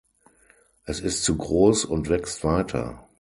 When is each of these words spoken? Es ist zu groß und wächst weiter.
Es 0.85 0.99
ist 0.99 1.23
zu 1.23 1.37
groß 1.37 1.85
und 1.85 2.09
wächst 2.09 2.43
weiter. 2.43 3.07